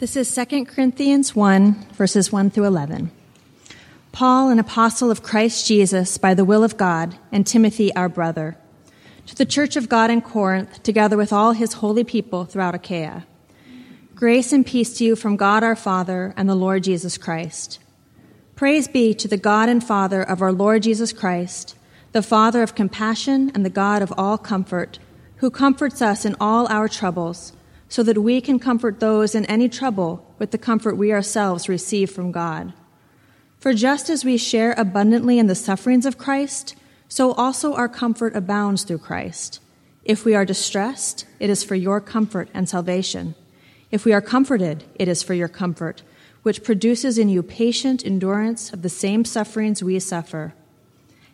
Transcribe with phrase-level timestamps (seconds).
[0.00, 3.10] This is 2 Corinthians 1, verses 1 through 11.
[4.12, 8.56] Paul, an apostle of Christ Jesus by the will of God, and Timothy, our brother,
[9.26, 13.26] to the church of God in Corinth, together with all his holy people throughout Achaia.
[14.14, 17.80] Grace and peace to you from God our Father and the Lord Jesus Christ.
[18.54, 21.74] Praise be to the God and Father of our Lord Jesus Christ,
[22.12, 25.00] the Father of compassion and the God of all comfort,
[25.38, 27.52] who comforts us in all our troubles
[27.88, 32.10] so that we can comfort those in any trouble with the comfort we ourselves receive
[32.10, 32.72] from God.
[33.58, 36.76] For just as we share abundantly in the sufferings of Christ,
[37.08, 39.60] so also our comfort abounds through Christ.
[40.04, 43.34] If we are distressed, it is for your comfort and salvation.
[43.90, 46.02] If we are comforted, it is for your comfort,
[46.42, 50.54] which produces in you patient endurance of the same sufferings we suffer.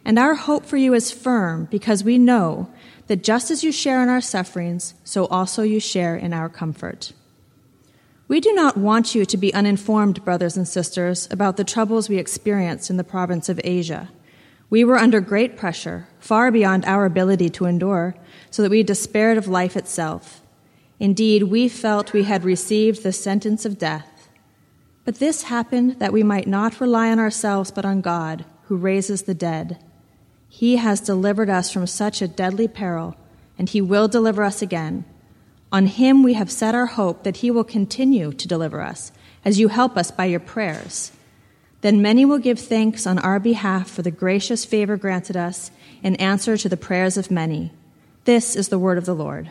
[0.04, 2.68] And our hope for you is firm because we know
[3.06, 7.12] that just as you share in our sufferings, so also you share in our comfort.
[8.26, 12.16] We do not want you to be uninformed, brothers and sisters, about the troubles we
[12.16, 14.08] experienced in the province of Asia.
[14.70, 18.14] We were under great pressure, far beyond our ability to endure,
[18.50, 20.40] so that we despaired of life itself.
[20.98, 24.28] Indeed, we felt we had received the sentence of death.
[25.04, 29.22] But this happened that we might not rely on ourselves, but on God, who raises
[29.22, 29.78] the dead.
[30.56, 33.16] He has delivered us from such a deadly peril,
[33.58, 35.04] and He will deliver us again.
[35.72, 39.10] On Him we have set our hope that He will continue to deliver us,
[39.44, 41.10] as you help us by your prayers.
[41.80, 45.72] Then many will give thanks on our behalf for the gracious favor granted us
[46.04, 47.72] in answer to the prayers of many.
[48.24, 49.50] This is the word of the Lord.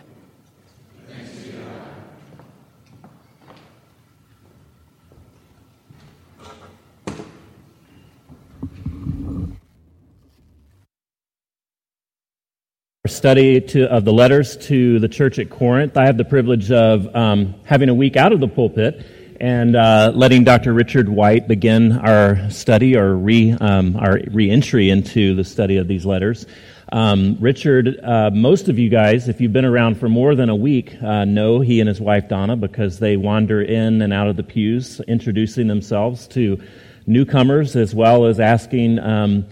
[13.06, 15.98] Study to, of the letters to the church at Corinth.
[15.98, 19.06] I have the privilege of um, having a week out of the pulpit
[19.42, 20.72] and uh, letting Dr.
[20.72, 26.06] Richard White begin our study or re, um, our re-entry into the study of these
[26.06, 26.46] letters.
[26.94, 30.56] Um, Richard, uh, most of you guys, if you've been around for more than a
[30.56, 34.38] week, uh, know he and his wife Donna because they wander in and out of
[34.38, 36.64] the pews, introducing themselves to
[37.06, 39.46] newcomers as well as asking um,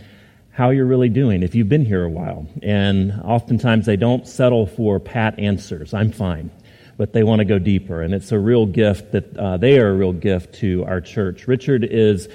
[0.51, 2.45] how you're really doing if you've been here a while.
[2.61, 5.93] And oftentimes they don't settle for pat answers.
[5.93, 6.51] I'm fine.
[6.97, 8.01] But they want to go deeper.
[8.01, 11.47] And it's a real gift that uh, they are a real gift to our church.
[11.47, 12.27] Richard is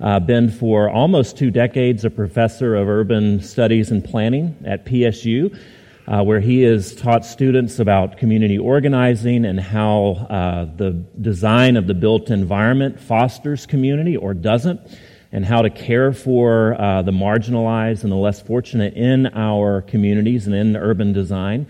[0.00, 5.56] uh, been for almost two decades a professor of urban studies and planning at PSU.
[6.06, 10.90] Uh, where he has taught students about community organizing and how uh, the
[11.22, 14.78] design of the built environment fosters community or doesn't
[15.34, 20.46] and how to care for uh, the marginalized and the less fortunate in our communities
[20.46, 21.66] and in urban design.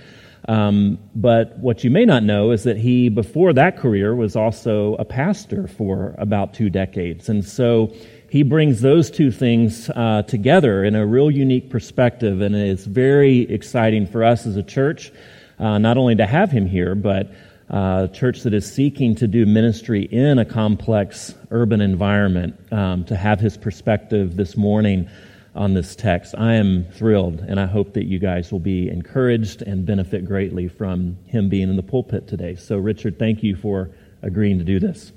[0.46, 4.96] Um, but what you may not know is that he, before that career, was also
[4.96, 7.30] a pastor for about two decades.
[7.30, 7.90] And so
[8.30, 13.50] he brings those two things uh, together in a real unique perspective, and it's very
[13.50, 15.10] exciting for us as a church,
[15.58, 17.32] uh, not only to have him here, but
[17.70, 23.16] uh, church that is seeking to do ministry in a complex urban environment um, to
[23.16, 25.08] have his perspective this morning
[25.54, 26.34] on this text.
[26.36, 30.68] I am thrilled, and I hope that you guys will be encouraged and benefit greatly
[30.68, 32.56] from him being in the pulpit today.
[32.56, 33.90] So, Richard, thank you for
[34.22, 35.12] agreeing to do this.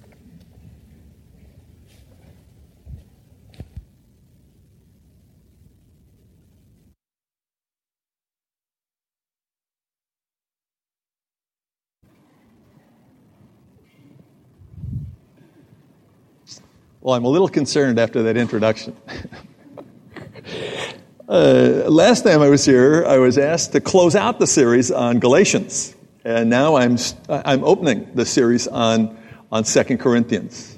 [17.08, 18.94] Well, I'm a little concerned after that introduction.
[21.30, 25.20] uh, last time I was here, I was asked to close out the series on
[25.20, 25.96] Galatians.
[26.26, 26.98] And now I'm,
[27.30, 29.18] I'm opening the series on,
[29.54, 30.78] on 2 Corinthians.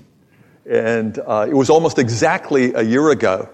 [0.70, 3.50] And uh, it was almost exactly a year ago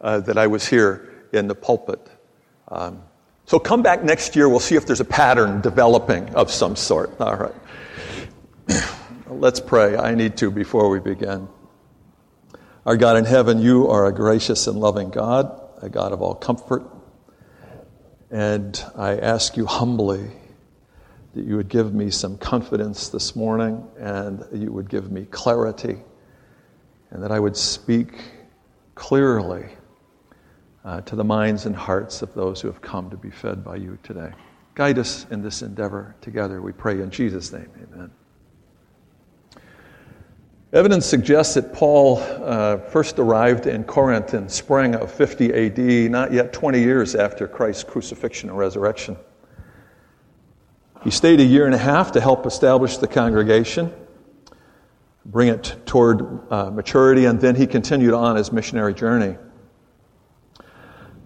[0.00, 2.08] uh, that I was here in the pulpit.
[2.68, 3.02] Um,
[3.46, 4.48] so come back next year.
[4.48, 7.20] We'll see if there's a pattern developing of some sort.
[7.20, 7.54] All right.
[9.26, 9.96] Let's pray.
[9.96, 11.48] I need to before we begin.
[12.84, 16.34] Our God in heaven, you are a gracious and loving God, a God of all
[16.34, 16.82] comfort.
[18.28, 20.32] And I ask you humbly
[21.34, 25.98] that you would give me some confidence this morning and you would give me clarity
[27.10, 28.20] and that I would speak
[28.96, 29.66] clearly
[30.84, 33.76] uh, to the minds and hearts of those who have come to be fed by
[33.76, 34.32] you today.
[34.74, 37.70] Guide us in this endeavor together, we pray in Jesus' name.
[37.80, 38.10] Amen.
[40.72, 46.32] Evidence suggests that Paul uh, first arrived in Corinth in spring of 50 AD, not
[46.32, 49.18] yet 20 years after Christ's crucifixion and resurrection.
[51.04, 53.92] He stayed a year and a half to help establish the congregation.
[55.26, 59.36] bring it toward uh, maturity, and then he continued on his missionary journey.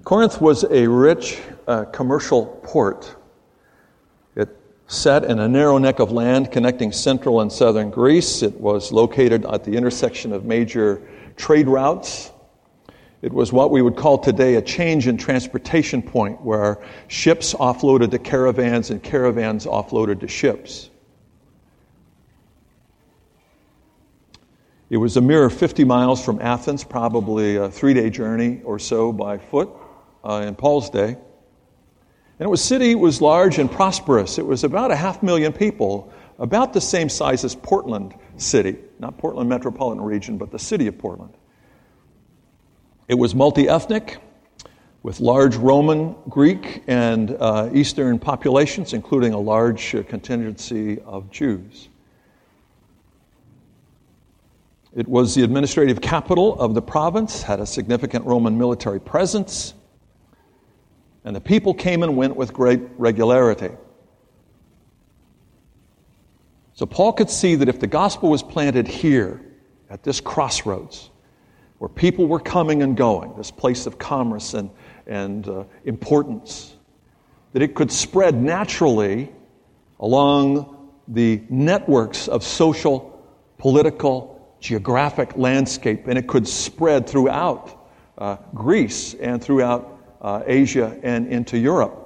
[0.03, 1.39] Corinth was a rich
[1.69, 3.15] uh, commercial port.
[4.88, 8.43] Sat in a narrow neck of land connecting central and southern Greece.
[8.43, 11.03] It was located at the intersection of major
[11.37, 12.31] trade routes.
[13.21, 18.12] It was what we would call today a change in transportation point where ships offloaded
[18.12, 20.91] to caravans and caravans offloaded to ships.
[24.88, 29.12] It was a mere 50 miles from Athens, probably a three day journey or so
[29.12, 29.69] by foot
[30.23, 31.17] uh, in Paul's day.
[32.38, 34.38] And was city was large and prosperous.
[34.38, 39.17] It was about a half million people, about the same size as Portland City, not
[39.17, 41.33] Portland metropolitan region, but the city of Portland.
[43.09, 44.19] It was multi ethnic,
[45.06, 51.88] with large Roman, Greek, and uh, Eastern populations, including a large uh, contingency of Jews.
[54.97, 59.75] It was the administrative capital of the province, had a significant Roman military presence,
[61.26, 63.70] and the people came and went with great regularity.
[66.73, 69.43] So Paul could see that if the gospel was planted here,
[69.90, 71.11] at this crossroads,
[71.78, 74.70] where people were coming and going, this place of commerce and,
[75.06, 76.76] and uh, importance,
[77.52, 79.32] that it could spread naturally
[79.99, 83.20] along the networks of social,
[83.58, 87.88] political, geographic landscape, and it could spread throughout
[88.19, 92.03] uh, Greece and throughout uh, Asia and into Europe.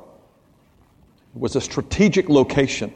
[1.35, 2.93] It was a strategic location.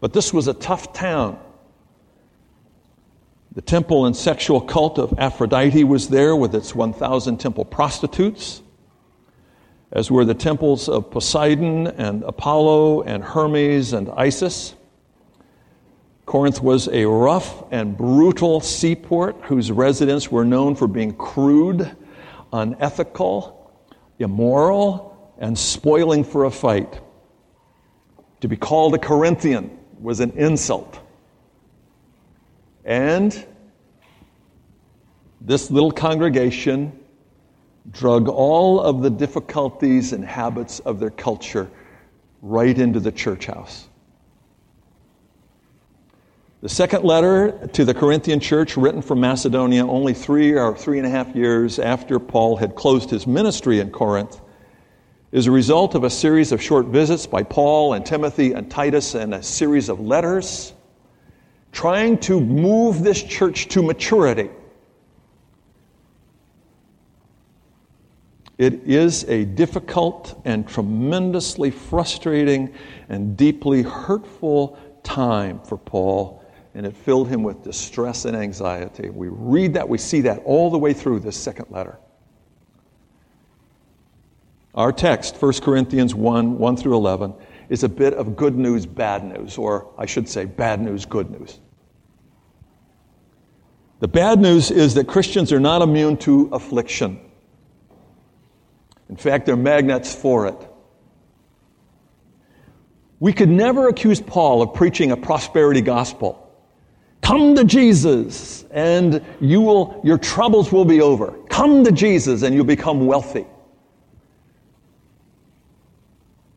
[0.00, 1.38] But this was a tough town.
[3.52, 8.62] The temple and sexual cult of Aphrodite was there with its 1,000 temple prostitutes,
[9.92, 14.74] as were the temples of Poseidon and Apollo and Hermes and Isis.
[16.26, 21.94] Corinth was a rough and brutal seaport whose residents were known for being crude,
[22.54, 23.72] unethical,
[24.18, 27.00] immoral, and spoiling for a fight.
[28.40, 30.98] To be called a Corinthian was an insult.
[32.84, 33.46] And
[35.40, 36.98] this little congregation
[37.90, 41.70] drug all of the difficulties and habits of their culture
[42.40, 43.88] right into the church house.
[46.64, 51.06] The second letter to the Corinthian church, written from Macedonia only three or three and
[51.06, 54.40] a half years after Paul had closed his ministry in Corinth,
[55.30, 59.14] is a result of a series of short visits by Paul and Timothy and Titus
[59.14, 60.72] and a series of letters
[61.70, 64.48] trying to move this church to maturity.
[68.56, 72.72] It is a difficult and tremendously frustrating
[73.10, 76.40] and deeply hurtful time for Paul
[76.74, 79.08] and it filled him with distress and anxiety.
[79.08, 81.98] We read that, we see that all the way through this second letter.
[84.74, 87.34] Our text, 1 Corinthians 1 1 through 11,
[87.68, 91.30] is a bit of good news, bad news, or I should say, bad news, good
[91.30, 91.60] news.
[94.00, 97.20] The bad news is that Christians are not immune to affliction.
[99.08, 100.68] In fact, they're magnets for it.
[103.20, 106.43] We could never accuse Paul of preaching a prosperity gospel.
[107.24, 111.32] Come to Jesus and you will, your troubles will be over.
[111.48, 113.46] Come to Jesus and you'll become wealthy.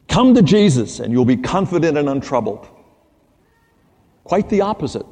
[0.09, 2.67] Come to Jesus and you'll be confident and untroubled.
[4.25, 5.07] Quite the opposite.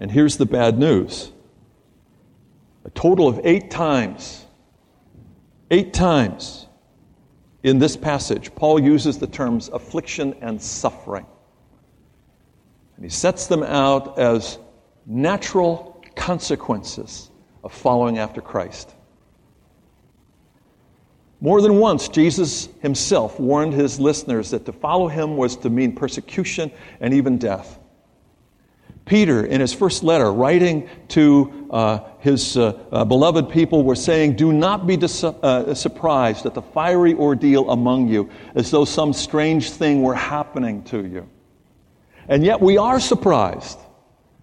[0.00, 1.30] And here's the bad news
[2.84, 4.44] a total of eight times,
[5.70, 6.66] eight times
[7.62, 11.26] in this passage, Paul uses the terms affliction and suffering.
[13.00, 14.58] And he sets them out as
[15.06, 17.30] natural consequences
[17.64, 18.94] of following after Christ.
[21.40, 25.96] More than once, Jesus himself warned his listeners that to follow him was to mean
[25.96, 27.78] persecution and even death.
[29.06, 34.36] Peter, in his first letter, writing to uh, his uh, uh, beloved people, was saying,
[34.36, 39.14] Do not be dis- uh, surprised at the fiery ordeal among you, as though some
[39.14, 41.26] strange thing were happening to you.
[42.30, 43.78] And yet we are surprised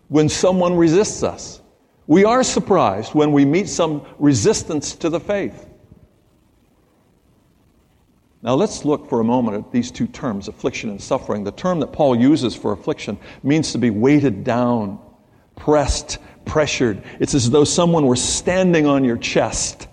[0.09, 1.61] when someone resists us.
[2.05, 5.67] We are surprised when we meet some resistance to the faith.
[8.41, 11.45] Now let's look for a moment at these two terms, affliction and suffering.
[11.45, 14.99] The term that Paul uses for affliction means to be weighted down,
[15.55, 17.01] pressed, pressured.
[17.21, 19.87] It's as though someone were standing on your chest.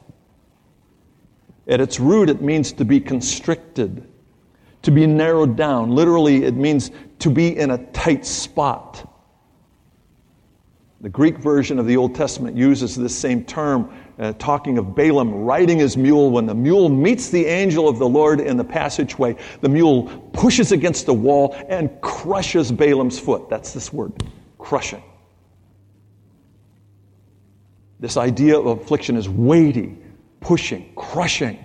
[1.68, 4.08] At its root, it means to be constricted,
[4.84, 5.90] to be narrowed down.
[5.90, 9.10] Literally, it means to be in a tight spot.
[11.00, 15.34] The Greek version of the Old Testament uses this same term, uh, talking of Balaam
[15.34, 16.30] riding his mule.
[16.30, 20.72] When the mule meets the angel of the Lord in the passageway, the mule pushes
[20.72, 23.50] against the wall and crushes Balaam's foot.
[23.50, 24.12] That's this word,
[24.56, 25.02] crushing.
[28.00, 29.98] This idea of affliction is weighty,
[30.40, 31.62] pushing, crushing.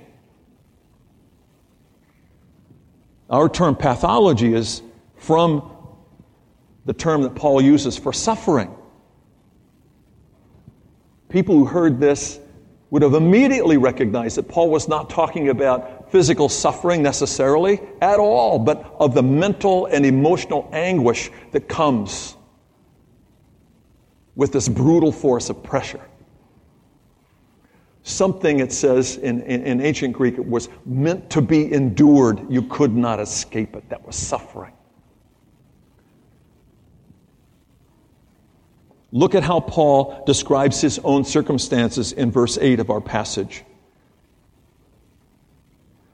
[3.29, 4.81] Our term pathology is
[5.17, 5.71] from
[6.85, 8.73] the term that Paul uses for suffering.
[11.29, 12.39] People who heard this
[12.89, 18.57] would have immediately recognized that Paul was not talking about physical suffering necessarily at all,
[18.57, 22.35] but of the mental and emotional anguish that comes
[24.35, 26.01] with this brutal force of pressure.
[28.03, 32.49] Something, it says in, in, in ancient Greek, it was meant to be endured.
[32.49, 33.87] You could not escape it.
[33.89, 34.73] That was suffering.
[39.11, 43.63] Look at how Paul describes his own circumstances in verse 8 of our passage.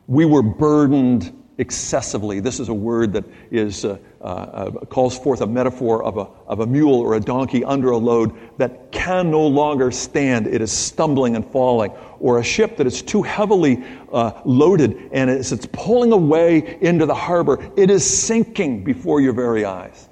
[0.08, 2.40] We were burdened excessively.
[2.40, 6.60] This is a word that is, uh, uh, calls forth a metaphor of a, of
[6.60, 10.48] a mule or a donkey under a load that can no longer stand.
[10.48, 11.92] It is stumbling and falling.
[12.20, 17.06] Or a ship that is too heavily uh, loaded and as it's pulling away into
[17.06, 20.10] the harbor, it is sinking before your very eyes.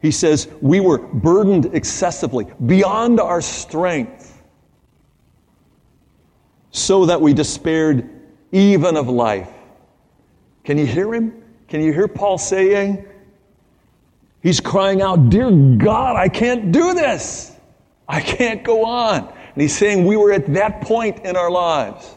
[0.00, 4.42] He says, We were burdened excessively, beyond our strength,
[6.72, 8.10] so that we despaired
[8.52, 9.53] even of life.
[10.64, 11.42] Can you hear him?
[11.68, 13.04] Can you hear Paul saying?
[14.42, 17.52] He's crying out, Dear God, I can't do this.
[18.08, 19.20] I can't go on.
[19.20, 22.14] And he's saying we were at that point in our lives.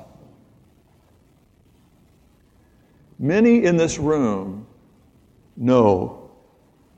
[3.20, 4.68] Many in this room
[5.56, 6.30] know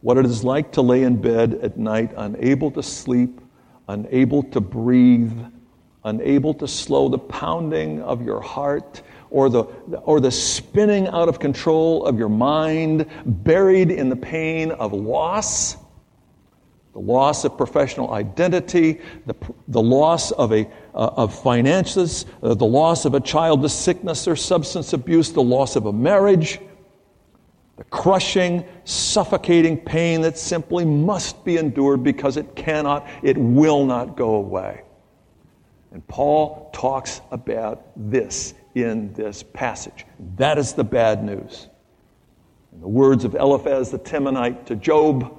[0.01, 3.41] what it is like to lay in bed at night, unable to sleep,
[3.87, 5.37] unable to breathe,
[6.03, 9.61] unable to slow the pounding of your heart or the,
[10.03, 15.77] or the spinning out of control of your mind, buried in the pain of loss,
[16.93, 19.35] the loss of professional identity, the,
[19.67, 24.27] the loss of, a, uh, of finances, uh, the loss of a child to sickness
[24.27, 26.59] or substance abuse, the loss of a marriage
[27.79, 34.17] the crushing, suffocating pain that simply must be endured because it cannot, it will not
[34.17, 34.81] go away.
[35.93, 40.05] And Paul talks about this in this passage.
[40.37, 41.67] That is the bad news.
[42.71, 45.35] In the words of Eliphaz the Temanite to Job,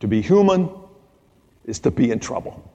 [0.00, 0.70] to be human
[1.64, 2.72] is to be in trouble.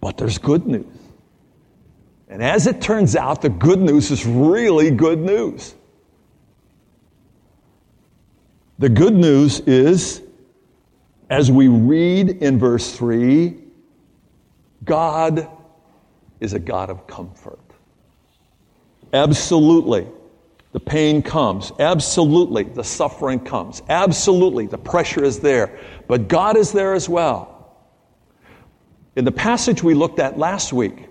[0.00, 0.86] But there's good news.
[2.28, 5.74] And as it turns out, the good news is really good news.
[8.78, 10.22] The good news is,
[11.30, 13.61] as we read in verse 3,
[14.84, 15.48] God
[16.40, 17.58] is a God of comfort.
[19.12, 20.06] Absolutely,
[20.72, 21.72] the pain comes.
[21.78, 23.82] Absolutely, the suffering comes.
[23.88, 25.78] Absolutely, the pressure is there.
[26.08, 27.48] But God is there as well.
[29.14, 31.08] In the passage we looked at last week,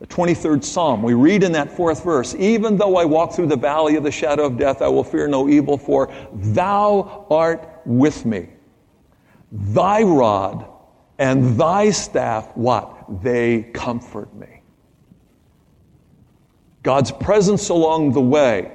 [0.00, 3.56] the 23rd Psalm, we read in that fourth verse, Even though I walk through the
[3.56, 8.24] valley of the shadow of death, I will fear no evil, for thou art with
[8.24, 8.48] me.
[9.52, 10.66] Thy rod
[11.20, 13.22] and thy staff, what?
[13.22, 14.62] They comfort me.
[16.82, 18.72] God's presence along the way.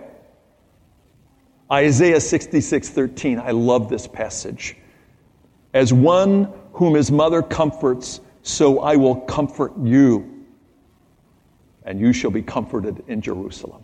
[1.71, 3.39] Isaiah 66 13.
[3.39, 4.77] I love this passage.
[5.73, 10.45] As one whom his mother comforts, so I will comfort you
[11.83, 13.83] and you shall be comforted in Jerusalem.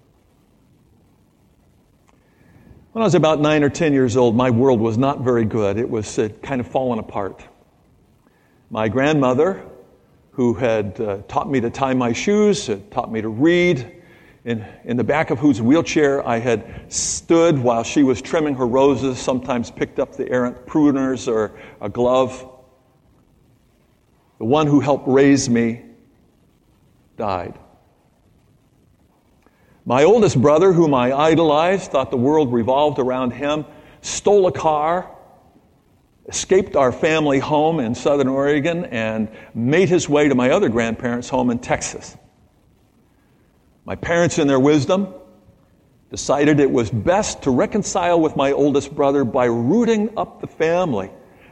[2.91, 5.77] When I was about nine or ten years old, my world was not very good.
[5.77, 7.43] It was uh, kind of fallen apart.
[8.73, 9.65] My grandmother,
[10.31, 14.01] who had uh, taught me to tie my shoes, had taught me to read,
[14.45, 18.65] in, in the back of whose wheelchair I had stood while she was trimming her
[18.65, 21.51] roses, sometimes picked up the errant pruners or
[21.81, 22.49] a glove.
[24.37, 25.81] The one who helped raise me
[27.17, 27.59] died.
[29.83, 33.65] My oldest brother, whom I idolized, thought the world revolved around him,
[33.99, 35.13] stole a car,
[36.27, 41.29] escaped our family home in southern Oregon, and made his way to my other grandparents'
[41.29, 42.15] home in Texas.
[43.85, 45.13] My parents, in their wisdom,
[46.09, 51.09] decided it was best to reconcile with my oldest brother by rooting up the family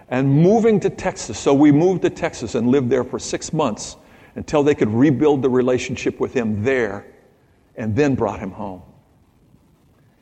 [0.09, 1.39] and moving to Texas.
[1.39, 3.95] So we moved to Texas and lived there for six months
[4.35, 7.07] until they could rebuild the relationship with him there
[7.75, 8.81] and then brought him home.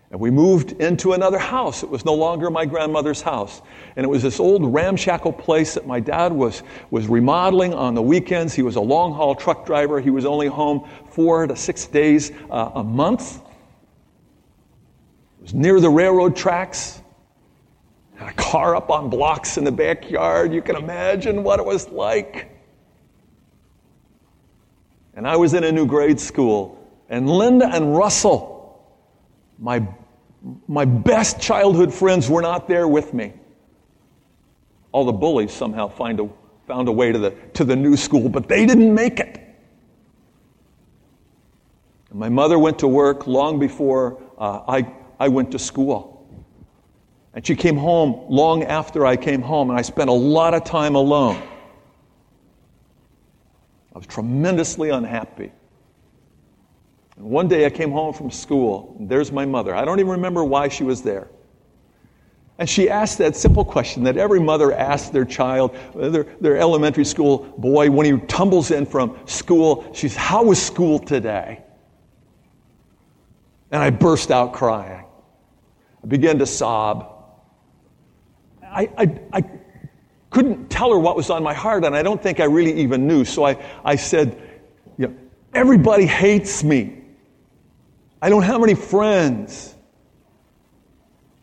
[0.10, 1.84] And we moved into another house.
[1.84, 3.62] It was no longer my grandmother's house.
[3.98, 8.02] And it was this old ramshackle place that my dad was, was remodeling on the
[8.02, 8.54] weekends.
[8.54, 10.00] He was a long haul truck driver.
[10.00, 13.42] He was only home four to six days uh, a month.
[15.40, 17.02] It was near the railroad tracks.
[18.16, 20.54] Had a car up on blocks in the backyard.
[20.54, 22.50] You can imagine what it was like.
[25.16, 26.76] And I was in a new grade school.
[27.10, 28.57] And Linda and Russell,
[29.60, 29.88] my,
[30.68, 33.34] my best childhood friends were not there with me.
[34.92, 36.30] All the bullies somehow find a,
[36.66, 39.40] found a way to the, to the new school, but they didn't make it.
[42.10, 46.14] And my mother went to work long before uh, I, I went to school.
[47.34, 50.64] And she came home long after I came home, and I spent a lot of
[50.64, 51.42] time alone.
[53.94, 55.52] I was tremendously unhappy.
[57.18, 59.76] One day I came home from school, and there's my mother.
[59.76, 61.28] I don't even remember why she was there.
[62.60, 67.06] And she asked that simple question that every mother asks their child, their, their elementary
[67.06, 69.90] school boy, when he tumbles in from school.
[69.94, 71.64] She's, How was school today?
[73.72, 75.06] And I burst out crying.
[76.04, 77.14] I began to sob.
[78.64, 79.44] I, I, I
[80.30, 83.08] couldn't tell her what was on my heart, and I don't think I really even
[83.08, 83.26] knew.
[83.26, 84.40] So I, I said,
[84.98, 85.16] you know,
[85.54, 86.97] Everybody hates me.
[88.22, 89.76] I don't have any friends.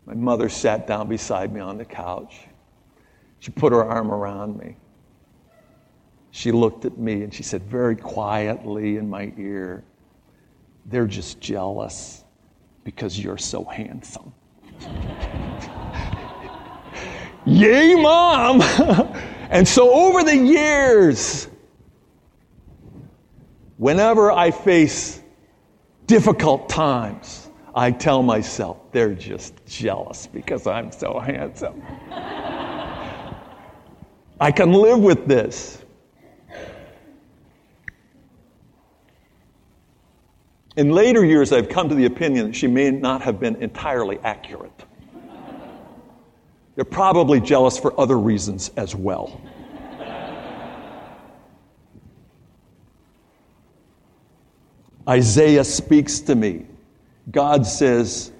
[0.05, 2.35] My mother sat down beside me on the couch.
[3.39, 4.75] She put her arm around me.
[6.31, 9.85] She looked at me and she said very quietly in my ear,
[10.85, 12.25] They're just jealous
[12.83, 14.33] because you're so handsome.
[17.45, 18.61] Yay, mom!
[19.49, 21.47] and so over the years,
[23.77, 25.21] whenever I face
[26.07, 31.81] difficult times, I tell myself they're just jealous because I'm so handsome.
[34.39, 35.81] I can live with this.
[40.77, 44.19] In later years, I've come to the opinion that she may not have been entirely
[44.19, 44.83] accurate.
[46.75, 49.41] They're probably jealous for other reasons as well.
[55.07, 56.65] Isaiah speaks to me.
[57.31, 58.31] God says,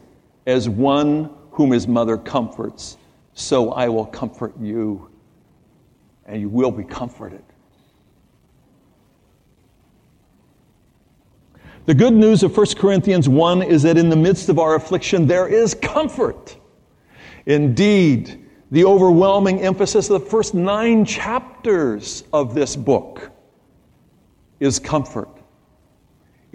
[0.45, 2.97] As one whom his mother comforts,
[3.33, 5.09] so I will comfort you,
[6.25, 7.43] and you will be comforted.
[11.85, 15.27] The good news of 1 Corinthians 1 is that in the midst of our affliction,
[15.27, 16.57] there is comfort.
[17.45, 23.31] Indeed, the overwhelming emphasis of the first nine chapters of this book
[24.59, 25.34] is comfort.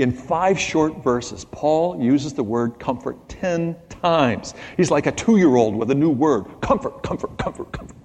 [0.00, 4.54] In five short verses, Paul uses the word comfort 10 times.
[4.78, 7.96] He's like a two year old with a new word comfort, comfort, comfort, comfort.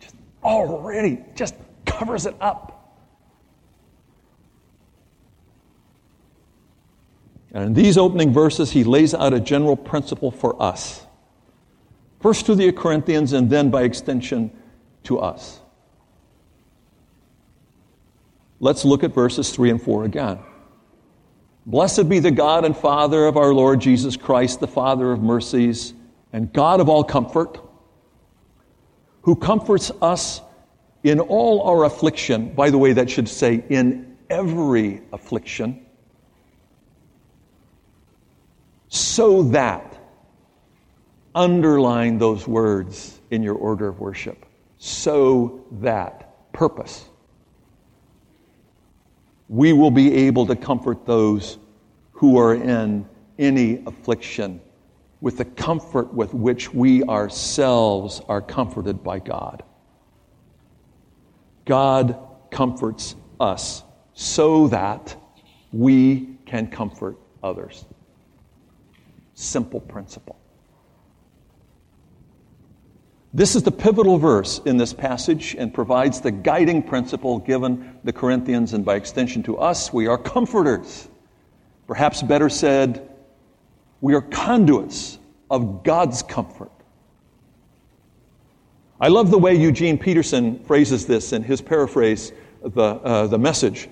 [0.00, 1.54] Just already just
[1.86, 3.00] covers it up.
[7.54, 11.06] And in these opening verses, he lays out a general principle for us.
[12.20, 14.50] First to the Corinthians, and then by extension
[15.04, 15.60] to us.
[18.60, 20.38] Let's look at verses 3 and 4 again.
[21.66, 25.94] Blessed be the God and Father of our Lord Jesus Christ, the Father of mercies
[26.32, 27.58] and God of all comfort,
[29.22, 30.42] who comforts us
[31.04, 32.52] in all our affliction.
[32.54, 35.86] By the way, that should say in every affliction,
[38.88, 39.96] so that,
[41.34, 44.44] underline those words in your order of worship,
[44.76, 47.06] so that, purpose
[49.48, 51.58] we will be able to comfort those
[52.12, 53.06] who are in
[53.38, 54.60] any affliction
[55.20, 59.62] with the comfort with which we ourselves are comforted by God.
[61.64, 62.18] God
[62.50, 65.16] comforts us so that
[65.72, 67.86] we can comfort others.
[69.34, 70.38] Simple principle.
[73.36, 78.12] This is the pivotal verse in this passage and provides the guiding principle given the
[78.12, 79.92] Corinthians and by extension to us.
[79.92, 81.08] We are comforters.
[81.88, 83.10] Perhaps better said,
[84.00, 85.18] we are conduits
[85.50, 86.70] of God's comfort.
[89.00, 93.88] I love the way Eugene Peterson phrases this in his paraphrase, the, uh, the message.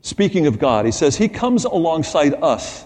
[0.00, 2.84] Speaking of God, he says, He comes alongside us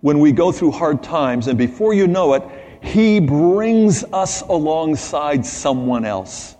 [0.00, 2.42] when we go through hard times, and before you know it,
[2.84, 6.54] he brings us alongside someone else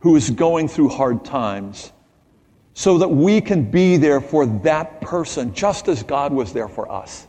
[0.00, 1.92] who is going through hard times
[2.74, 6.92] so that we can be there for that person just as God was there for
[6.92, 7.26] us.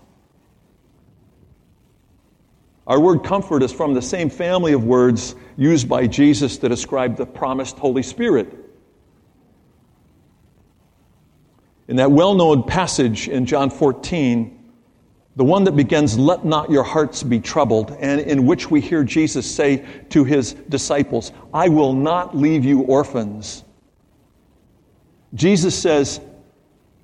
[2.85, 7.15] Our word comfort is from the same family of words used by Jesus to describe
[7.17, 8.53] the promised Holy Spirit.
[11.87, 14.58] In that well known passage in John 14,
[15.39, 19.05] the one that begins, Let not your hearts be troubled, and in which we hear
[19.05, 23.63] Jesus say to his disciples, I will not leave you orphans.
[25.33, 26.19] Jesus says,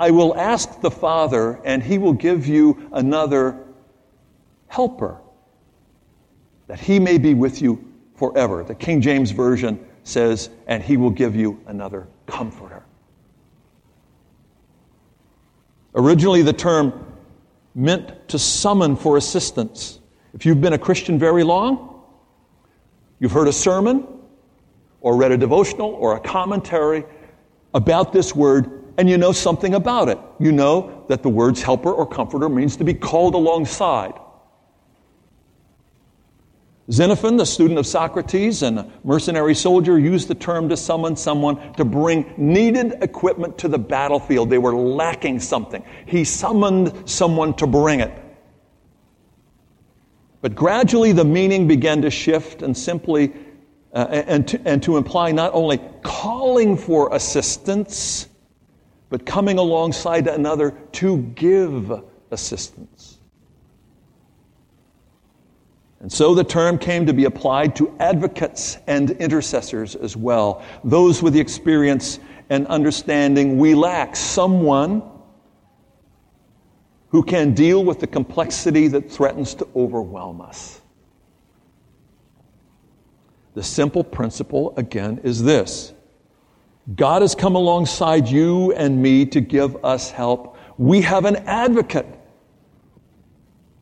[0.02, 3.68] I will ask the Father, and he will give you another
[4.68, 5.22] helper
[6.68, 8.66] that he may be with you forever.
[8.66, 12.84] The King James Version says, and he will give you another comforter.
[15.96, 17.15] Originally, the term
[17.76, 20.00] meant to summon for assistance.
[20.34, 22.02] If you've been a Christian very long,
[23.20, 24.08] you've heard a sermon,
[25.02, 27.04] or read a devotional, or a commentary
[27.74, 30.18] about this word, and you know something about it.
[30.40, 34.14] You know that the words helper or comforter means to be called alongside.
[36.92, 41.74] Xenophon, the student of Socrates and a mercenary soldier, used the term to summon someone
[41.74, 44.52] to bring needed equipment to the battlefield.
[44.52, 45.84] They were lacking something.
[46.06, 48.12] He summoned someone to bring it.
[50.42, 53.34] But gradually the meaning began to shift and simply
[53.92, 58.28] uh, and, to, and to imply not only calling for assistance,
[59.10, 63.18] but coming alongside another to give assistance.
[66.06, 71.24] And so the term came to be applied to advocates and intercessors as well, those
[71.24, 72.20] with the experience
[72.52, 75.02] and understanding we lack, someone
[77.08, 80.80] who can deal with the complexity that threatens to overwhelm us.
[83.56, 85.92] The simple principle, again, is this
[86.94, 90.56] God has come alongside you and me to give us help.
[90.78, 92.15] We have an advocate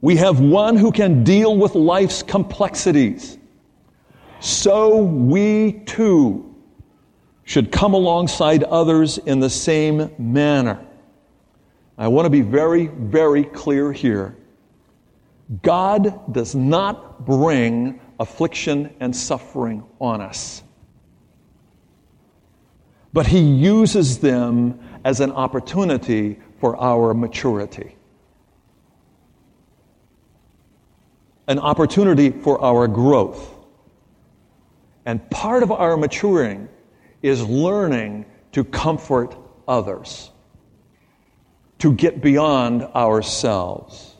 [0.03, 3.37] we have one who can deal with life's complexities.
[4.41, 6.53] So we too
[7.45, 10.85] should come alongside others in the same manner.
[11.97, 14.35] I want to be very, very clear here.
[15.61, 20.63] God does not bring affliction and suffering on us,
[23.13, 27.95] but He uses them as an opportunity for our maturity.
[31.47, 33.53] An opportunity for our growth.
[35.05, 36.69] And part of our maturing
[37.21, 39.35] is learning to comfort
[39.67, 40.31] others,
[41.79, 44.15] to get beyond ourselves.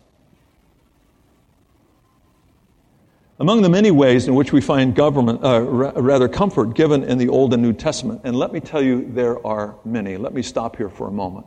[3.40, 7.30] Among the many ways in which we find government, uh, rather comfort given in the
[7.30, 10.18] Old and New Testament, and let me tell you, there are many.
[10.18, 11.46] Let me stop here for a moment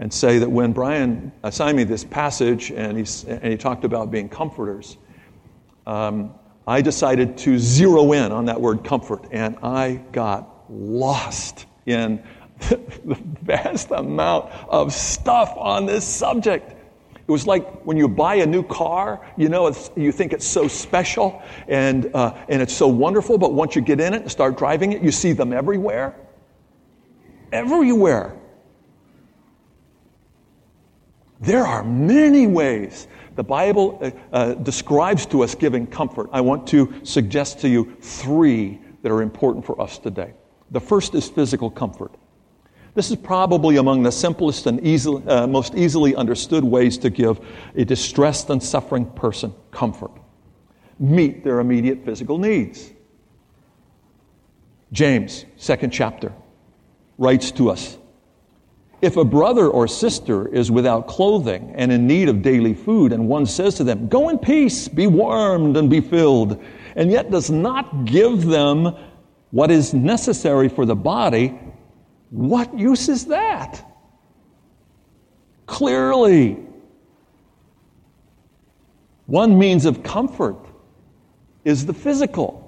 [0.00, 4.10] and say that when Brian assigned me this passage and he, and he talked about
[4.10, 4.96] being comforters,
[5.86, 6.34] um,
[6.66, 12.22] I decided to zero in on that word comfort, and I got lost in
[12.60, 16.72] the vast amount of stuff on this subject.
[17.16, 20.66] It was like when you buy a new car, you know, you think it's so
[20.66, 24.56] special and, uh, and it's so wonderful, but once you get in it and start
[24.56, 26.16] driving it, you see them everywhere.
[27.52, 28.39] Everywhere.
[31.40, 36.28] There are many ways the Bible uh, uh, describes to us giving comfort.
[36.32, 40.34] I want to suggest to you three that are important for us today.
[40.70, 42.14] The first is physical comfort.
[42.94, 47.40] This is probably among the simplest and easily, uh, most easily understood ways to give
[47.74, 50.10] a distressed and suffering person comfort.
[50.98, 52.90] Meet their immediate physical needs.
[54.92, 56.32] James, second chapter,
[57.16, 57.96] writes to us
[59.02, 63.28] if a brother or sister is without clothing and in need of daily food, and
[63.28, 66.62] one says to them, Go in peace, be warmed and be filled,
[66.96, 68.94] and yet does not give them
[69.50, 71.58] what is necessary for the body,
[72.30, 73.84] what use is that?
[75.66, 76.58] Clearly,
[79.26, 80.58] one means of comfort
[81.64, 82.59] is the physical.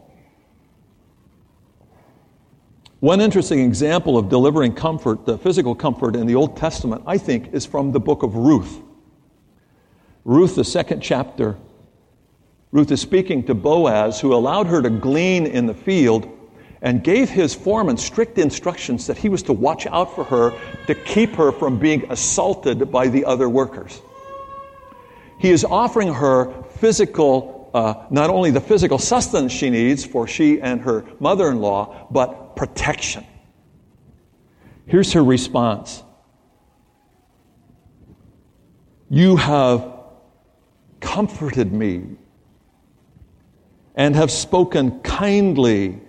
[3.02, 7.52] One interesting example of delivering comfort, the physical comfort in the Old Testament, I think,
[7.52, 8.78] is from the book of Ruth.
[10.24, 11.56] Ruth, the second chapter,
[12.70, 16.28] Ruth is speaking to Boaz, who allowed her to glean in the field
[16.80, 20.94] and gave his foreman strict instructions that he was to watch out for her to
[20.94, 24.00] keep her from being assaulted by the other workers.
[25.40, 30.60] He is offering her physical, uh, not only the physical sustenance she needs for she
[30.60, 33.26] and her mother in law, but protection.
[34.86, 36.04] Here's her response
[39.10, 39.92] You have
[41.00, 42.04] comforted me
[43.96, 46.00] and have spoken kindly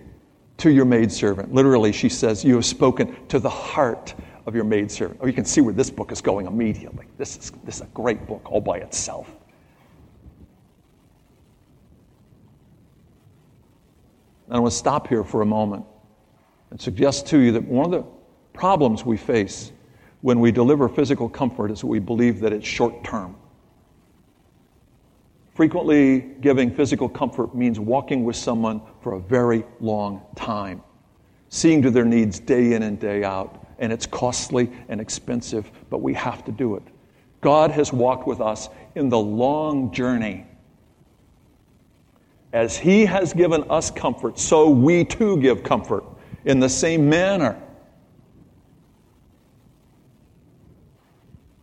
[0.58, 1.52] to your maidservant.
[1.52, 4.14] Literally, she says, You have spoken to the heart
[4.46, 5.18] of your maidservant.
[5.20, 7.06] Oh, you can see where this book is going immediately.
[7.18, 9.28] This is, this is a great book all by itself.
[14.46, 15.86] And I want to stop here for a moment
[16.74, 18.04] and suggest to you that one of the
[18.52, 19.70] problems we face
[20.22, 23.36] when we deliver physical comfort is we believe that it's short term.
[25.54, 30.82] Frequently, giving physical comfort means walking with someone for a very long time,
[31.48, 33.64] seeing to their needs day in and day out.
[33.78, 36.82] And it's costly and expensive, but we have to do it.
[37.40, 40.44] God has walked with us in the long journey.
[42.52, 46.04] As He has given us comfort, so we too give comfort
[46.44, 47.60] in the same manner.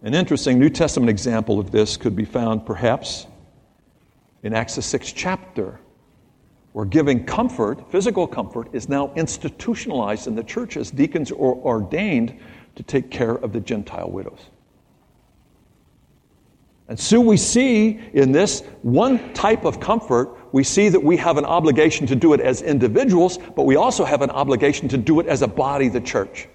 [0.04, 3.28] An interesting New Testament example of this could be found perhaps
[4.44, 5.80] in Acts the sixth chapter,
[6.74, 12.39] where giving comfort, physical comfort, is now institutionalized in the church as deacons are ordained
[12.76, 14.39] to take care of the Gentile widows.
[16.88, 21.37] And so we see in this one type of comfort, we see that we have
[21.37, 25.19] an obligation to do it as individuals, but we also have an obligation to do
[25.19, 26.47] it as a body, the church.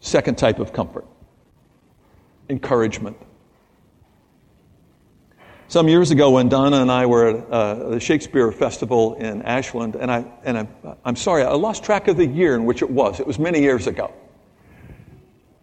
[0.00, 1.06] Second type of comfort
[2.50, 3.16] encouragement.
[5.68, 9.96] Some years ago, when Donna and I were at uh, the Shakespeare Festival in Ashland,
[9.96, 10.68] and, I, and I,
[11.04, 13.18] I'm sorry, I lost track of the year in which it was.
[13.18, 14.12] It was many years ago.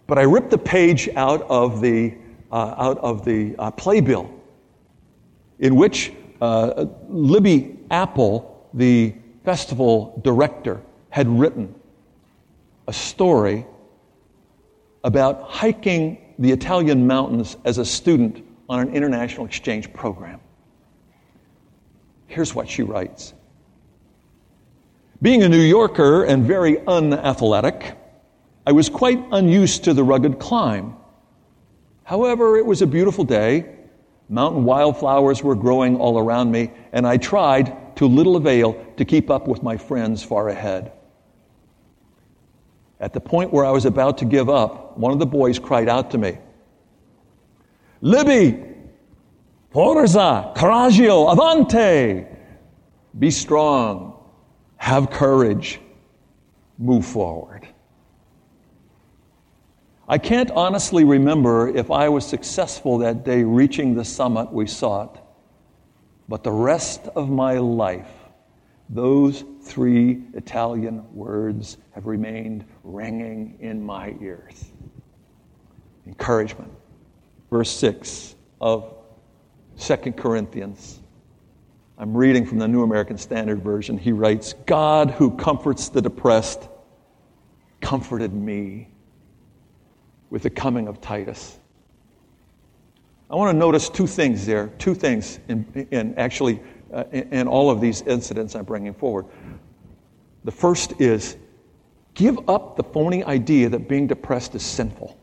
[0.08, 2.16] But I ripped the page out of the,
[2.52, 4.30] uh, out of the uh, playbill
[5.60, 6.12] in which
[6.42, 9.14] uh, Libby Appel, the
[9.46, 11.74] festival director, had written
[12.88, 13.66] a story
[15.04, 20.40] about hiking the Italian mountains as a student on an international exchange program.
[22.28, 23.34] Here's what she writes
[25.22, 27.98] Being a New Yorker and very unathletic,
[28.66, 30.96] I was quite unused to the rugged climb.
[32.12, 33.74] However, it was a beautiful day.
[34.28, 39.30] Mountain wildflowers were growing all around me, and I tried, to little avail, to keep
[39.30, 40.92] up with my friends far ahead.
[43.00, 45.88] At the point where I was about to give up, one of the boys cried
[45.88, 46.38] out to me,
[48.02, 48.62] Libby,
[49.70, 52.28] forza, coraggio, avante.
[53.18, 54.22] Be strong,
[54.76, 55.80] have courage,
[56.78, 57.66] move forward.
[60.12, 65.26] I can't honestly remember if I was successful that day reaching the summit we sought,
[66.28, 68.12] but the rest of my life,
[68.90, 74.66] those three Italian words have remained ringing in my ears.
[76.06, 76.74] Encouragement
[77.50, 78.94] verse 6 of
[79.80, 81.00] 2 Corinthians.
[81.98, 83.98] I'm reading from the New American Standard Version.
[83.98, 86.68] He writes, God who comforts the depressed
[87.80, 88.91] comforted me
[90.32, 91.60] with the coming of Titus.
[93.30, 96.60] I want to notice two things there, two things in, in actually
[96.92, 99.28] uh, in, in all of these incidents I'm bringing forward.
[100.44, 101.38] The first is
[102.14, 105.18] give up the phony idea that being depressed is sinful.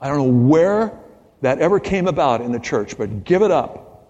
[0.00, 0.98] I don't know where
[1.42, 4.08] that ever came about in the church, but give it up.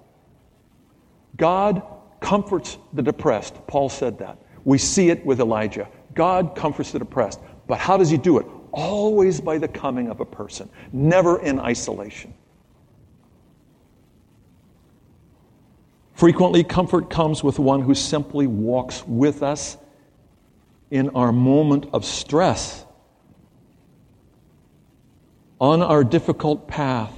[1.37, 1.83] God
[2.21, 3.55] comforts the depressed.
[3.67, 4.39] Paul said that.
[4.65, 5.89] We see it with Elijah.
[6.15, 7.41] God comforts the depressed.
[7.67, 8.47] But how does he do it?
[8.77, 12.35] Always by the coming of a person, never in isolation.
[16.15, 19.77] Frequently, comfort comes with one who simply walks with us
[20.91, 22.85] in our moment of stress
[25.61, 27.13] on our difficult path.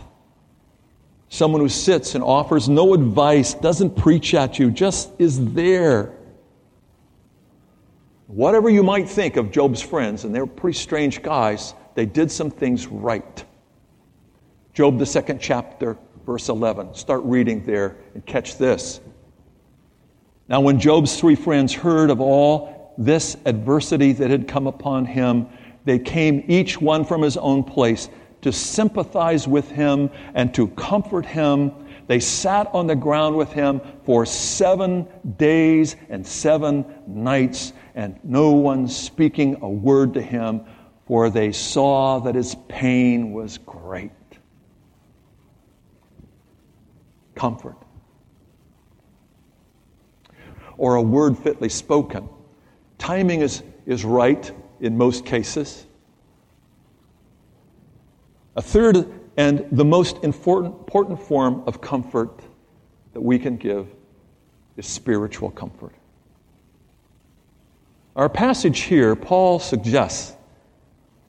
[1.28, 6.15] Someone who sits and offers no advice, doesn't preach at you, just is there.
[8.26, 12.30] Whatever you might think of Job's friends, and they were pretty strange guys, they did
[12.30, 13.44] some things right.
[14.74, 16.94] Job, the second chapter, verse 11.
[16.94, 19.00] Start reading there and catch this.
[20.48, 25.46] Now, when Job's three friends heard of all this adversity that had come upon him,
[25.84, 28.08] they came each one from his own place
[28.42, 31.72] to sympathize with him and to comfort him.
[32.06, 38.52] They sat on the ground with him for seven days and seven nights, and no
[38.52, 40.62] one speaking a word to him,
[41.06, 44.12] for they saw that his pain was great.
[47.34, 47.76] Comfort.
[50.78, 52.28] or a word fitly spoken.
[52.98, 55.86] Timing is, is right in most cases.
[58.56, 62.40] A third and the most important, form of comfort
[63.12, 63.88] that we can give
[64.76, 65.94] is spiritual comfort.
[68.14, 70.34] Our passage here, Paul suggests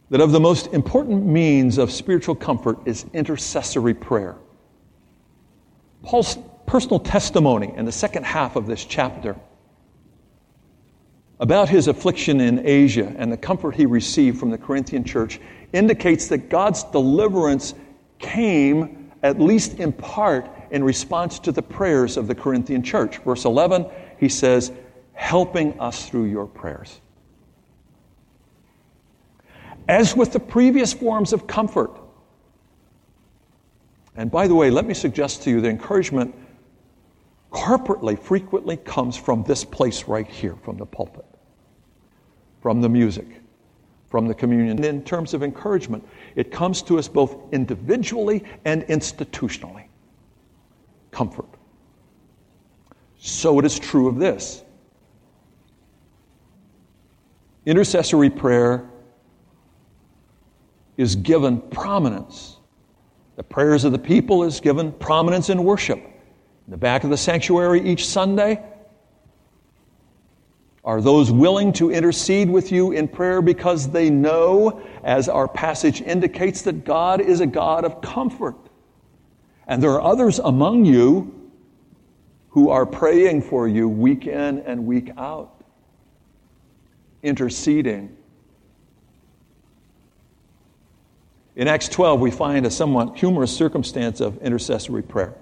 [0.10, 4.38] that of the most important means of spiritual comfort is intercessory prayer.
[6.04, 9.36] Paul's personal testimony in the second half of this chapter
[11.40, 15.40] about his affliction in Asia and the comfort he received from the Corinthian church
[15.74, 17.76] indicates that God's deliverance
[18.20, 23.18] came, at least in part, in response to the prayers of the Corinthian church.
[23.20, 23.86] Verse 11,
[24.20, 24.72] he says,
[25.14, 27.02] helping us through your prayers.
[29.88, 31.92] As with the previous forms of comfort,
[34.16, 36.36] and by the way, let me suggest to you the encouragement
[37.52, 41.26] corporately frequently comes from this place right here, from the pulpit,
[42.62, 43.28] from the music,
[44.10, 44.84] from the communion.
[44.84, 49.86] In terms of encouragement, it comes to us both individually and institutionally.
[51.12, 51.50] Comfort.
[53.18, 54.64] So it is true of this.
[57.66, 58.90] Intercessory prayer
[60.96, 62.58] is given prominence.
[63.36, 66.00] The prayers of the people is given prominence in worship.
[66.00, 68.64] In the back of the sanctuary each Sunday
[70.88, 76.02] are those willing to intercede with you in prayer because they know, as our passage
[76.02, 78.56] indicates, that God is a God of comfort.
[79.68, 81.52] And there are others among you
[82.50, 85.64] who are praying for you week in and week out,
[87.22, 88.18] interceding
[91.58, 95.34] In Acts 12, we find a somewhat humorous circumstance of intercessory prayer.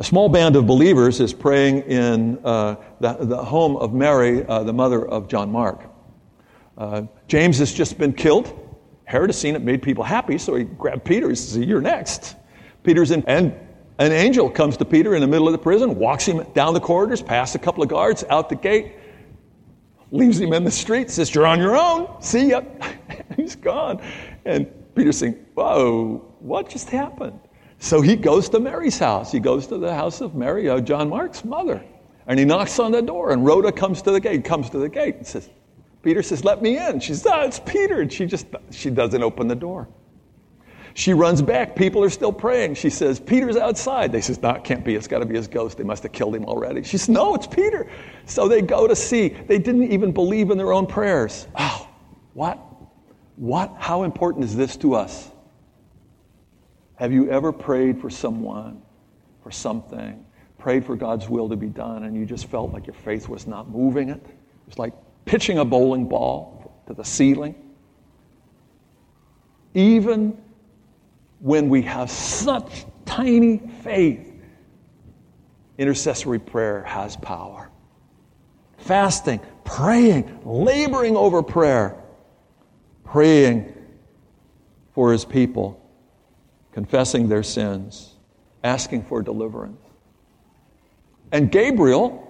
[0.00, 4.64] A small band of believers is praying in uh, the, the, home of Mary, uh,
[4.64, 5.90] the mother of John Mark.
[6.78, 8.78] Uh, James has just been killed.
[9.04, 11.28] Herod has seen it, made people happy, so he grabbed Peter.
[11.28, 12.36] He says, You're next.
[12.82, 13.54] Peter's in, and
[13.98, 16.80] an angel comes to Peter in the middle of the prison, walks him down the
[16.80, 18.94] corridors, past a couple of guards, out the gate,
[20.12, 22.22] leaves him in the street, says, You're on your own.
[22.22, 22.62] See ya.
[23.36, 24.00] He's gone.
[24.46, 27.38] And Peter's saying, Whoa, what just happened?
[27.80, 29.32] So he goes to Mary's house.
[29.32, 31.82] He goes to the house of Mary, uh, John Mark's mother.
[32.26, 34.88] And he knocks on the door, and Rhoda comes to the gate, comes to the
[34.88, 35.48] gate and says,
[36.02, 37.00] Peter says, Let me in.
[37.00, 38.02] She says, Oh, it's Peter.
[38.02, 39.88] And she just, she doesn't open the door.
[40.92, 41.74] She runs back.
[41.74, 42.74] People are still praying.
[42.74, 44.12] She says, Peter's outside.
[44.12, 44.94] They says, No, it can't be.
[44.94, 45.78] It's got to be his ghost.
[45.78, 46.82] They must have killed him already.
[46.82, 47.90] She says, No, it's Peter.
[48.26, 49.28] So they go to see.
[49.28, 51.48] They didn't even believe in their own prayers.
[51.58, 51.88] Oh,
[52.34, 52.58] what?
[53.36, 55.30] What, how important is this to us?
[57.00, 58.82] Have you ever prayed for someone,
[59.42, 60.22] for something,
[60.58, 63.46] prayed for God's will to be done, and you just felt like your faith was
[63.46, 64.24] not moving it?
[64.68, 64.92] It's like
[65.24, 67.54] pitching a bowling ball to the ceiling.
[69.72, 70.36] Even
[71.38, 74.30] when we have such tiny faith,
[75.78, 77.70] intercessory prayer has power.
[78.76, 81.96] Fasting, praying, laboring over prayer
[83.04, 83.72] praying
[84.92, 85.79] for his people,
[86.72, 88.14] confessing their sins,
[88.62, 89.80] asking for deliverance.
[91.32, 92.26] And Gabriel,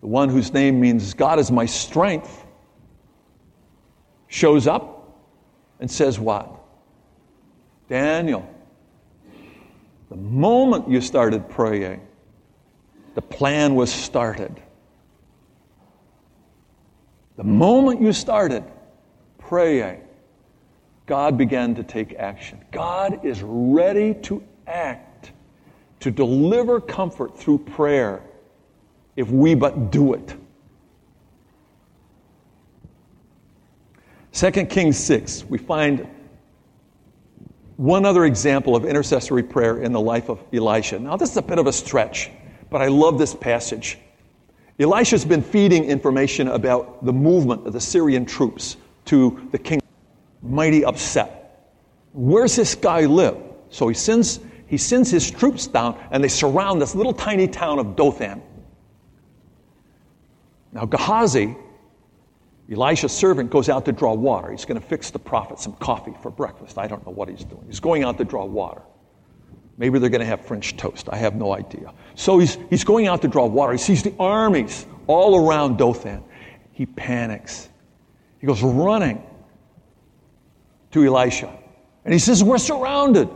[0.00, 2.44] the one whose name means God is my strength,
[4.28, 5.18] shows up
[5.80, 6.54] and says, What?
[7.88, 8.48] Daniel,
[10.10, 12.06] the moment you started praying,
[13.14, 14.62] the plan was started.
[17.36, 18.64] The moment you started
[19.38, 20.02] praying,
[21.08, 22.62] God began to take action.
[22.70, 25.32] God is ready to act,
[26.00, 28.22] to deliver comfort through prayer
[29.16, 30.36] if we but do it.
[34.32, 36.06] 2 Kings 6, we find
[37.78, 40.98] one other example of intercessory prayer in the life of Elisha.
[40.98, 42.30] Now, this is a bit of a stretch,
[42.68, 43.98] but I love this passage.
[44.78, 49.80] Elisha's been feeding information about the movement of the Syrian troops to the king.
[50.42, 51.74] Mighty upset.
[52.12, 53.36] Where's this guy live?
[53.70, 57.78] So he sends, he sends his troops down and they surround this little tiny town
[57.78, 58.42] of Dothan.
[60.72, 61.56] Now, Gehazi,
[62.70, 64.50] Elisha's servant, goes out to draw water.
[64.50, 66.78] He's going to fix the prophet some coffee for breakfast.
[66.78, 67.64] I don't know what he's doing.
[67.66, 68.82] He's going out to draw water.
[69.78, 71.08] Maybe they're going to have French toast.
[71.10, 71.92] I have no idea.
[72.16, 73.72] So he's, he's going out to draw water.
[73.72, 76.22] He sees the armies all around Dothan.
[76.72, 77.68] He panics.
[78.40, 79.22] He goes running
[80.92, 81.52] to Elisha.
[82.04, 83.28] And he says, We're surrounded.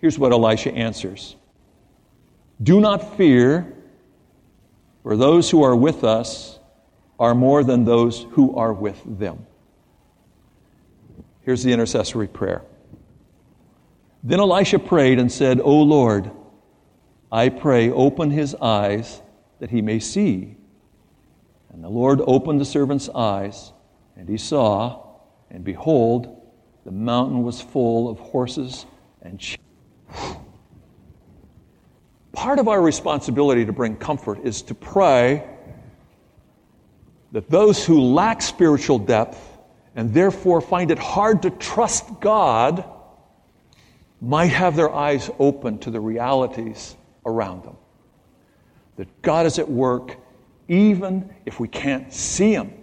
[0.00, 1.36] Here's what Elisha answers
[2.62, 3.72] Do not fear,
[5.02, 6.58] for those who are with us
[7.18, 9.46] are more than those who are with them.
[11.42, 12.62] Here's the intercessory prayer.
[14.22, 16.30] Then Elisha prayed and said, O Lord,
[17.32, 19.22] I pray, open his eyes
[19.60, 20.56] that he may see.
[21.72, 23.72] And the Lord opened the servant's eyes,
[24.20, 25.02] and he saw,
[25.50, 26.42] and behold,
[26.84, 28.84] the mountain was full of horses
[29.22, 29.62] and sheep.
[32.32, 35.48] Part of our responsibility to bring comfort is to pray
[37.32, 39.58] that those who lack spiritual depth
[39.96, 42.84] and therefore find it hard to trust God
[44.20, 46.94] might have their eyes open to the realities
[47.24, 47.76] around them.
[48.96, 50.18] That God is at work
[50.68, 52.74] even if we can't see Him.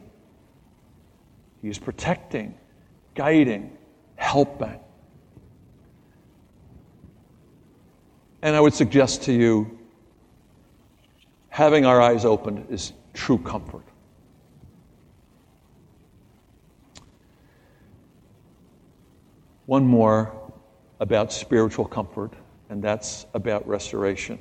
[1.61, 2.55] He's protecting,
[3.15, 3.77] guiding,
[4.15, 4.79] helping.
[8.41, 9.77] And I would suggest to you
[11.49, 13.83] having our eyes opened is true comfort.
[19.65, 20.31] One more
[20.99, 22.33] about spiritual comfort,
[22.69, 24.37] and that's about restoration.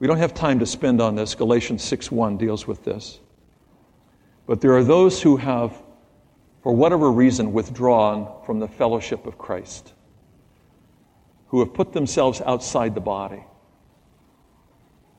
[0.00, 1.34] We don't have time to spend on this.
[1.36, 3.20] Galatians 6:1 deals with this.
[4.46, 5.80] But there are those who have
[6.64, 9.92] for whatever reason withdrawn from the fellowship of Christ,
[11.48, 13.44] who have put themselves outside the body.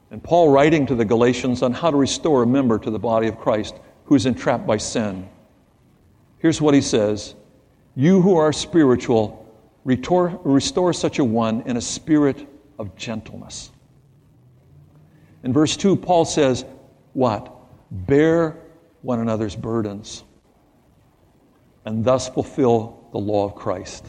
[0.09, 3.27] And Paul writing to the Galatians on how to restore a member to the body
[3.27, 3.75] of Christ
[4.05, 5.29] who's entrapped by sin.
[6.39, 7.35] Here's what he says
[7.95, 9.43] You who are spiritual,
[9.83, 12.47] Restore, restore such a one in a spirit
[12.79, 13.69] of gentleness.
[15.43, 16.65] In verse 2, Paul says,
[17.13, 17.55] What?
[17.91, 18.57] Bear
[19.03, 20.23] one another's burdens
[21.85, 24.05] and thus fulfill the law of Christ.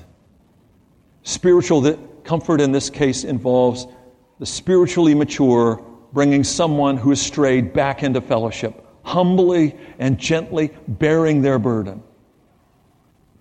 [1.23, 3.87] Spiritual comfort in this case involves
[4.39, 11.43] the spiritually mature bringing someone who has strayed back into fellowship, humbly and gently bearing
[11.43, 12.03] their burden.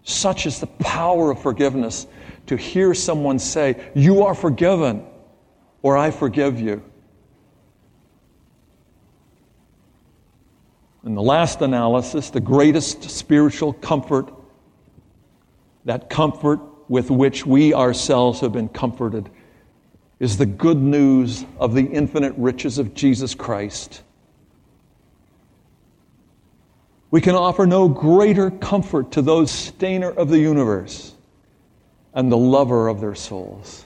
[0.03, 2.05] Such is the power of forgiveness
[2.47, 5.05] to hear someone say, You are forgiven,
[5.81, 6.83] or I forgive you.
[11.05, 14.33] In the last analysis, the greatest spiritual comfort,
[15.85, 19.29] that comfort with which we ourselves have been comforted,
[20.19, 24.01] is the good news of the infinite riches of Jesus Christ.
[27.11, 31.13] We can offer no greater comfort to those stainer of the universe
[32.15, 33.85] and the lover of their souls.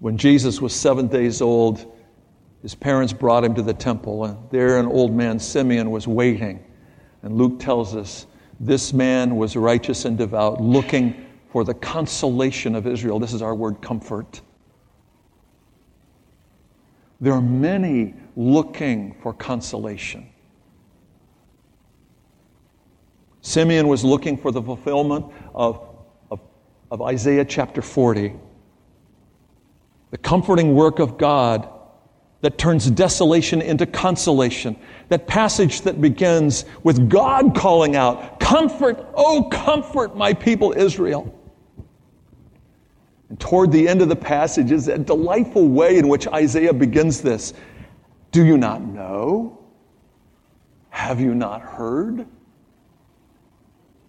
[0.00, 1.93] When Jesus was seven days old,
[2.64, 6.64] his parents brought him to the temple, and there an old man, Simeon, was waiting.
[7.20, 8.26] And Luke tells us
[8.58, 13.18] this man was righteous and devout, looking for the consolation of Israel.
[13.18, 14.40] This is our word comfort.
[17.20, 20.26] There are many looking for consolation.
[23.42, 25.86] Simeon was looking for the fulfillment of,
[26.30, 26.40] of,
[26.90, 28.32] of Isaiah chapter 40.
[30.12, 31.68] The comforting work of God
[32.44, 34.76] that turns desolation into consolation.
[35.08, 41.38] That passage that begins with God calling out, Comfort, oh, comfort my people Israel.
[43.28, 47.20] And toward the end of the passage is a delightful way in which Isaiah begins
[47.20, 47.52] this.
[48.30, 49.64] Do you not know?
[50.90, 52.26] Have you not heard?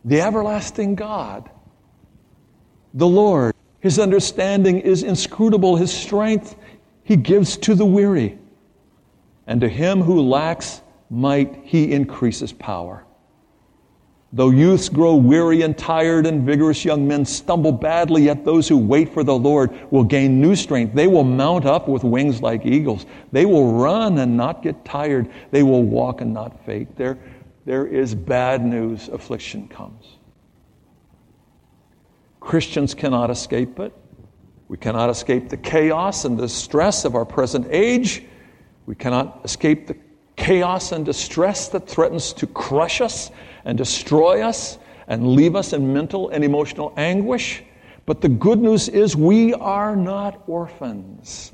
[0.06, 1.50] the everlasting God,
[2.94, 3.54] the Lord.
[3.80, 6.56] His understanding is inscrutable, His strength
[7.06, 8.38] He gives to the weary.
[9.48, 13.06] And to him who lacks might, He increases power.
[14.34, 18.78] Though youths grow weary and tired, and vigorous young men stumble badly, yet those who
[18.78, 20.94] wait for the Lord will gain new strength.
[20.94, 23.06] They will mount up with wings like eagles.
[23.32, 25.32] They will run and not get tired.
[25.52, 26.98] They will walk and not faint.
[26.98, 27.18] Their
[27.66, 30.06] there is bad news, affliction comes.
[32.40, 33.92] Christians cannot escape it.
[34.68, 38.24] We cannot escape the chaos and the stress of our present age.
[38.86, 39.98] We cannot escape the
[40.36, 43.32] chaos and distress that threatens to crush us
[43.64, 47.64] and destroy us and leave us in mental and emotional anguish.
[48.06, 51.52] But the good news is we are not orphans.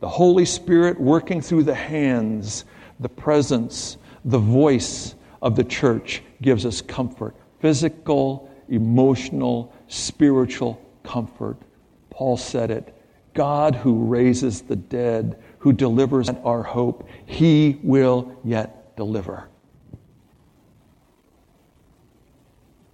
[0.00, 2.64] The Holy Spirit working through the hands,
[3.00, 11.56] the presence, the voice of the church gives us comfort physical, emotional, spiritual comfort.
[12.18, 12.92] Paul said it
[13.32, 19.48] God who raises the dead, who delivers our hope, he will yet deliver.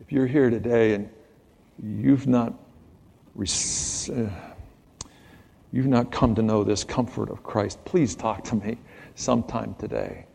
[0.02, 1.08] If you're here today and
[1.82, 2.52] you've not
[3.34, 4.28] uh,
[5.72, 8.76] you've not come to know this comfort of Christ, please talk to me
[9.14, 10.26] sometime today.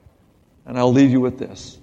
[0.65, 1.79] And I'll leave you with this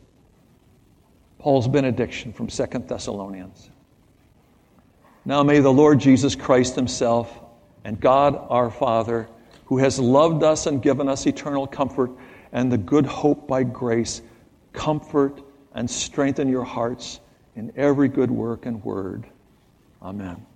[1.39, 3.71] Paul's benediction from Second Thessalonians.
[5.27, 7.41] Now may the Lord Jesus Christ Himself
[7.85, 9.29] and God our Father,
[9.65, 12.13] who has loved us and given us eternal comfort
[12.53, 14.23] and the good hope by grace,
[14.73, 15.43] comfort
[15.75, 17.19] and strengthen your hearts
[17.57, 19.27] in every good work and word.
[20.01, 20.47] Amen.